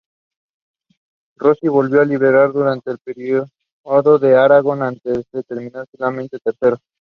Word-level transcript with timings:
Rossi 1.37 1.67
volvió 1.67 2.01
a 2.01 2.05
liderar 2.05 2.51
durante 2.53 2.89
un 2.89 2.97
período 3.05 3.45
en 3.85 4.33
Aragón 4.35 4.81
antes 4.81 5.25
de 5.31 5.43
terminar 5.43 5.85
finalmente 5.91 6.39
tercero. 6.39 6.79